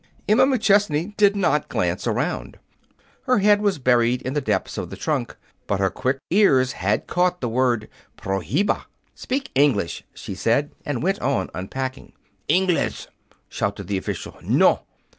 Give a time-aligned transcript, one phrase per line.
[0.27, 2.57] Emma McChesney did not glance around.
[3.27, 5.37] Her head was buried in the depths of the trunk.
[5.67, 11.19] But her quick ears had caught the word, "PROHIBA!" "Speak English," she said, and went
[11.19, 12.13] on unpacking.
[12.47, 13.09] "INGLES!"
[13.47, 14.35] shouted the official.
[14.41, 14.81] "No!"